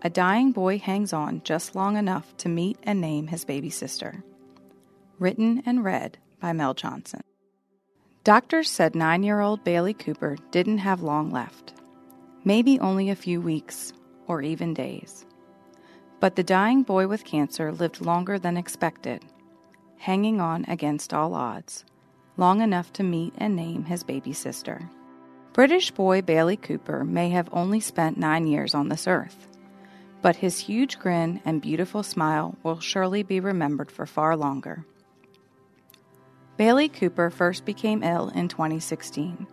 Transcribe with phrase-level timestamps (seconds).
[0.00, 4.22] A dying boy hangs on just long enough to meet and name his baby sister.
[5.18, 7.22] Written and read by Mel Johnson.
[8.22, 11.74] Doctors said nine year old Bailey Cooper didn't have long left.
[12.44, 13.92] Maybe only a few weeks
[14.28, 15.26] or even days.
[16.20, 19.24] But the dying boy with cancer lived longer than expected,
[19.96, 21.84] hanging on against all odds,
[22.36, 24.88] long enough to meet and name his baby sister.
[25.52, 29.48] British boy Bailey Cooper may have only spent nine years on this earth
[30.20, 34.84] but his huge grin and beautiful smile will surely be remembered for far longer.
[36.56, 39.46] Bailey Cooper first became ill in 2016.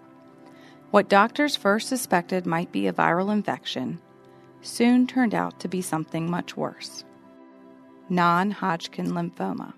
[0.91, 4.01] What doctors first suspected might be a viral infection
[4.61, 7.03] soon turned out to be something much worse
[8.09, 9.73] non Hodgkin lymphoma,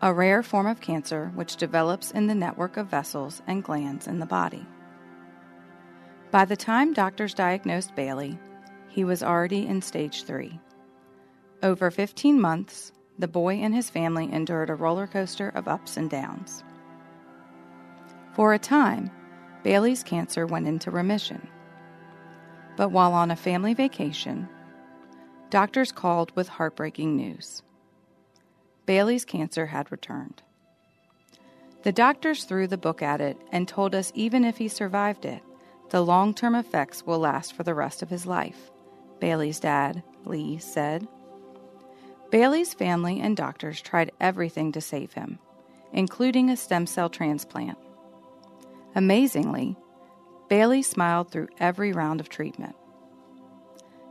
[0.00, 4.18] a rare form of cancer which develops in the network of vessels and glands in
[4.18, 4.66] the body.
[6.30, 8.38] By the time doctors diagnosed Bailey,
[8.90, 10.60] he was already in stage three.
[11.62, 16.10] Over 15 months, the boy and his family endured a roller coaster of ups and
[16.10, 16.64] downs.
[18.34, 19.10] For a time,
[19.62, 21.46] Bailey's cancer went into remission.
[22.76, 24.48] But while on a family vacation,
[25.50, 27.62] doctors called with heartbreaking news.
[28.86, 30.42] Bailey's cancer had returned.
[31.82, 35.42] The doctors threw the book at it and told us even if he survived it,
[35.90, 38.70] the long term effects will last for the rest of his life.
[39.20, 41.06] Bailey's dad, Lee, said.
[42.30, 45.38] Bailey's family and doctors tried everything to save him,
[45.92, 47.78] including a stem cell transplant.
[48.94, 49.76] Amazingly,
[50.48, 52.74] Bailey smiled through every round of treatment.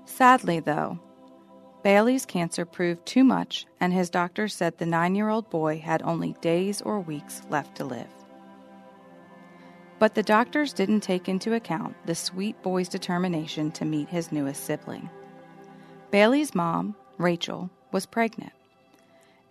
[0.05, 0.99] Sadly, though,
[1.83, 6.01] Bailey's cancer proved too much, and his doctor said the nine year old boy had
[6.01, 8.18] only days or weeks left to live.
[9.99, 14.63] But the doctors didn't take into account the sweet boy's determination to meet his newest
[14.63, 15.09] sibling.
[16.09, 18.53] Bailey's mom, Rachel, was pregnant,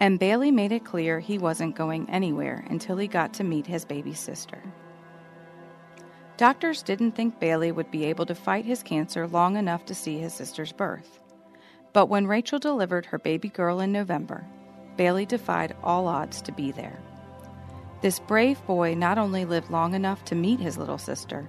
[0.01, 3.85] and Bailey made it clear he wasn't going anywhere until he got to meet his
[3.85, 4.63] baby sister.
[6.39, 10.19] Doctors didn't think Bailey would be able to fight his cancer long enough to see
[10.19, 11.21] his sister's birth.
[11.93, 14.47] But when Rachel delivered her baby girl in November,
[14.97, 17.01] Bailey defied all odds to be there.
[18.01, 21.49] This brave boy not only lived long enough to meet his little sister,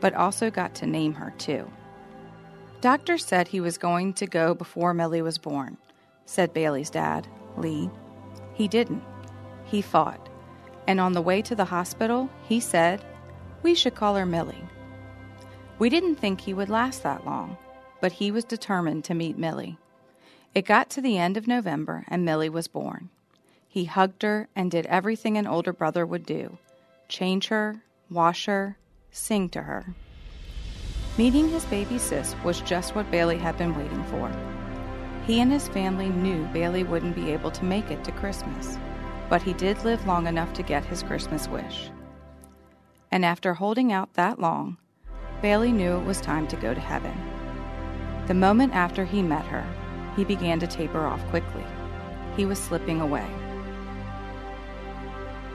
[0.00, 1.70] but also got to name her too.
[2.80, 5.76] Doctors said he was going to go before Millie was born,
[6.24, 7.28] said Bailey's dad,
[7.58, 7.90] Lee.
[8.54, 9.02] He didn't.
[9.64, 10.28] He fought.
[10.86, 13.04] And on the way to the hospital, he said,
[13.62, 14.64] We should call her Millie.
[15.78, 17.58] We didn't think he would last that long,
[18.00, 19.78] but he was determined to meet Millie.
[20.54, 23.10] It got to the end of November, and Millie was born.
[23.72, 26.58] He hugged her and did everything an older brother would do
[27.08, 28.76] change her, wash her,
[29.12, 29.94] sing to her.
[31.16, 34.30] Meeting his baby sis was just what Bailey had been waiting for.
[35.24, 38.76] He and his family knew Bailey wouldn't be able to make it to Christmas,
[39.28, 41.90] but he did live long enough to get his Christmas wish.
[43.12, 44.78] And after holding out that long,
[45.42, 47.16] Bailey knew it was time to go to heaven.
[48.26, 49.64] The moment after he met her,
[50.16, 51.64] he began to taper off quickly.
[52.36, 53.28] He was slipping away.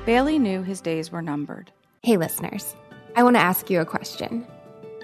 [0.05, 1.71] Bailey knew his days were numbered.
[2.03, 2.75] Hey, listeners,
[3.15, 4.45] I want to ask you a question.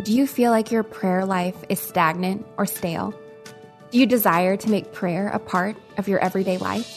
[0.03, 3.11] Do you feel like your prayer life is stagnant or stale?
[3.89, 6.87] Do you desire to make prayer a part of your everyday life?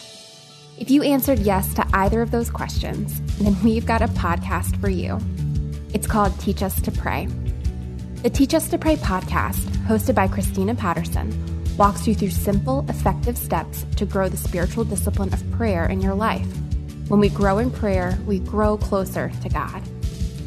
[0.78, 4.90] If you answered yes to either of those questions, then we've got a podcast for
[4.90, 5.18] you.
[5.94, 7.26] It's called Teach Us to Pray.
[8.16, 11.32] The Teach Us to Pray podcast, hosted by Christina Patterson,
[11.78, 16.14] walks you through simple, effective steps to grow the spiritual discipline of prayer in your
[16.14, 16.46] life
[17.08, 19.82] when we grow in prayer, we grow closer to God.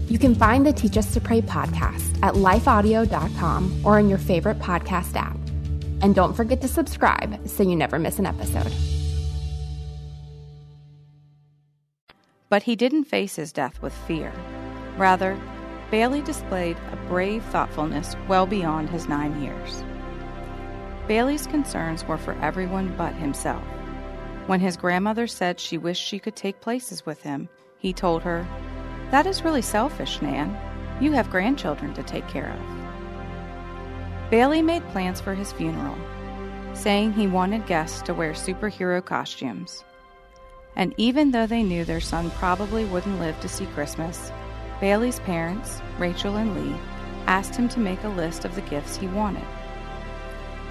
[0.10, 4.60] You can find the Teach Us to Pray podcast at lifeaudio.com or in your favorite
[4.60, 5.38] podcast app.
[6.02, 8.72] And don't forget to subscribe so you never miss an episode.
[12.50, 14.32] But he didn't face his death with fear.
[14.98, 15.38] Rather,
[15.92, 19.84] Bailey displayed a brave thoughtfulness well beyond his nine years.
[21.08, 23.64] Bailey's concerns were for everyone but himself.
[24.48, 27.50] When his grandmother said she wished she could take places with him,
[27.80, 28.48] he told her,
[29.12, 30.58] That is really selfish, Nan.
[31.02, 34.30] You have grandchildren to take care of.
[34.32, 35.98] Bailey made plans for his funeral.
[36.74, 39.84] saying he wanted guests to wear superhero costumes.
[40.76, 44.32] And even though they knew their son probably wouldn't live to see Christmas,
[44.80, 46.78] Bailey's parents, Rachel and Lee,
[47.26, 49.44] asked him to make a list of the gifts he wanted.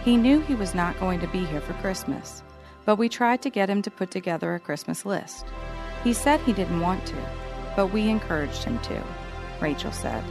[0.04, 2.44] He knew he was not going to be here for Christmas,
[2.86, 5.44] but we tried to get him to put together a Christmas list.
[6.02, 7.16] He said he didn't want to,
[7.74, 9.02] but we encouraged him to,
[9.60, 10.24] Rachel said.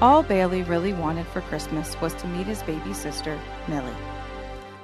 [0.00, 3.92] All Bailey really wanted for Christmas was to meet his baby sister, Millie.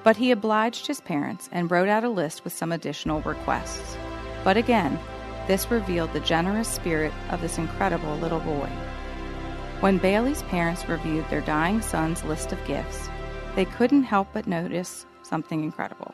[0.04, 3.96] But he obliged his parents and wrote out a list with some additional requests.
[4.42, 4.98] But again,
[5.46, 8.68] this revealed the generous spirit of this incredible little boy.
[9.80, 13.08] When Bailey's parents reviewed their dying son's list of gifts,
[13.54, 16.11] they couldn't help but notice something incredible.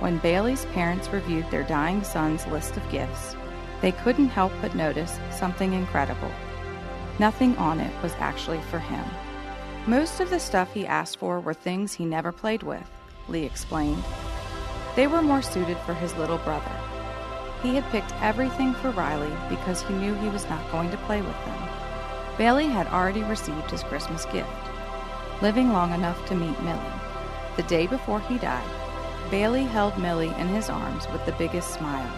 [0.00, 3.36] When Bailey's parents reviewed their dying son's list of gifts,
[3.82, 6.30] they couldn't help but notice something incredible.
[7.18, 9.04] Nothing on it was actually for him.
[9.86, 12.90] Most of the stuff he asked for were things he never played with,
[13.28, 14.02] Lee explained.
[14.96, 16.72] They were more suited for his little brother.
[17.62, 21.20] He had picked everything for Riley because he knew he was not going to play
[21.20, 21.68] with them.
[22.38, 24.48] Bailey had already received his Christmas gift,
[25.42, 26.80] living long enough to meet Millie.
[27.56, 28.79] The day before he died,
[29.30, 32.10] Bailey held Millie in his arms with the biggest smile,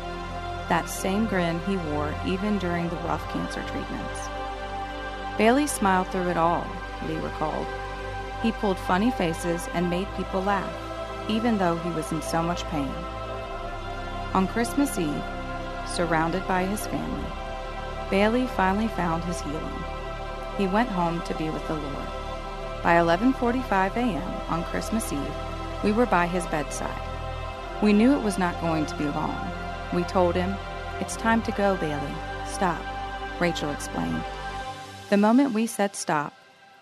[0.71, 4.21] that same grin he wore even during the rough cancer treatments.
[5.37, 6.67] Bailey smiled through it all,
[7.07, 7.67] Lee recalled.
[8.43, 10.73] He pulled funny faces and made people laugh,
[11.29, 12.95] even though he was in so much pain.
[14.33, 15.23] On Christmas Eve,
[15.87, 17.31] surrounded by his family,
[18.09, 19.85] Bailey finally found his healing.
[20.57, 22.09] He went home to be with the Lord.
[22.83, 24.23] By 11:45 a.m.
[24.49, 25.52] on Christmas Eve,
[25.83, 27.01] we were by his bedside.
[27.83, 29.51] We knew it was not going to be long.
[29.93, 30.55] We told him,
[31.01, 32.15] "It's time to go, Bailey.
[32.47, 32.81] Stop."
[33.41, 34.23] Rachel explained.
[35.11, 36.33] The moment we said stop,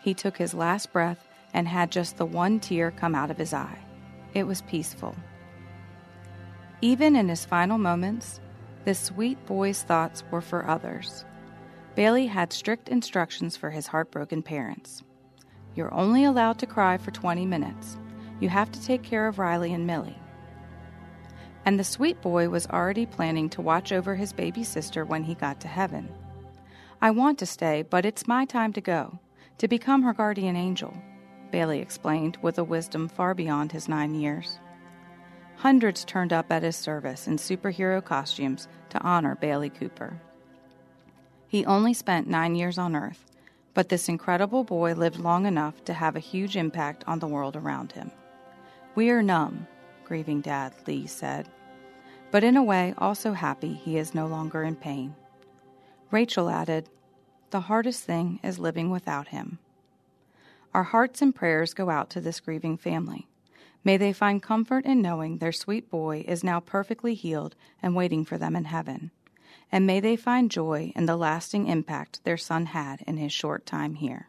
[0.01, 3.53] he took his last breath and had just the one tear come out of his
[3.53, 3.79] eye.
[4.35, 5.17] It was peaceful.
[6.81, 8.41] Even in his final moments,
[8.85, 11.25] this sweet boy's thoughts were for others.
[11.95, 15.03] Bailey had strict instructions for his heartbroken parents.
[15.75, 17.99] You're only allowed to cry for 20 minutes.
[18.41, 20.19] You have to take care of Riley and Millie.
[21.67, 25.35] And the sweet boy was already planning to watch over his baby sister when he
[25.35, 26.09] got to heaven.
[27.03, 29.19] I want to stay, but it's my time to go,
[29.59, 30.97] to become her guardian angel,
[31.51, 34.59] Bailey explained with a wisdom far beyond his nine years.
[35.57, 40.19] Hundreds turned up at his service in superhero costumes to honor Bailey Cooper.
[41.47, 43.27] He only spent nine years on Earth,
[43.75, 47.57] but this incredible boy lived long enough to have a huge impact on the world
[47.57, 48.11] around him.
[48.97, 49.69] We are numb,
[50.05, 51.49] grieving dad, Lee said,
[52.33, 55.15] but in a way also happy he is no longer in pain.
[56.11, 56.89] Rachel added,
[57.51, 59.59] The hardest thing is living without him.
[60.75, 63.29] Our hearts and prayers go out to this grieving family.
[63.85, 68.25] May they find comfort in knowing their sweet boy is now perfectly healed and waiting
[68.25, 69.11] for them in heaven.
[69.73, 73.67] And may they find joy in the lasting impact their son had in his short
[73.67, 74.29] time here.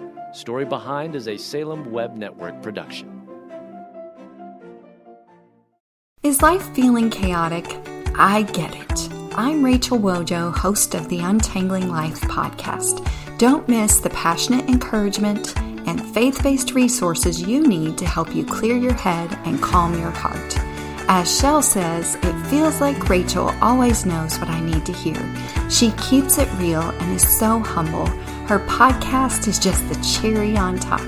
[0.33, 3.27] Story Behind is a Salem Web Network production.
[6.23, 7.65] Is life feeling chaotic?
[8.15, 9.09] I get it.
[9.35, 13.05] I'm Rachel Wojo, host of the Untangling Life podcast.
[13.39, 18.77] Don't miss the passionate encouragement and faith based resources you need to help you clear
[18.77, 20.57] your head and calm your heart.
[21.09, 25.19] As Shell says, it feels like Rachel always knows what I need to hear.
[25.69, 28.07] She keeps it real and is so humble.
[28.51, 30.99] Her podcast is just the cherry on top.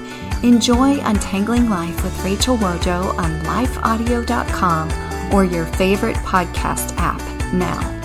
[0.46, 7.20] Enjoy Untangling Life with Rachel Wojo on lifeaudio.com or your favorite podcast app
[7.54, 8.03] now.